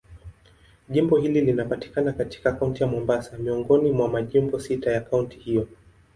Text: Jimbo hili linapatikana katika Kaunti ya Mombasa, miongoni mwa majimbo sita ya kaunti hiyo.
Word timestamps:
Jimbo 0.89 1.17
hili 1.17 1.41
linapatikana 1.41 2.13
katika 2.13 2.51
Kaunti 2.51 2.83
ya 2.83 2.89
Mombasa, 2.89 3.37
miongoni 3.37 3.91
mwa 3.91 4.09
majimbo 4.09 4.59
sita 4.59 4.91
ya 4.91 5.01
kaunti 5.01 5.37
hiyo. 5.37 5.67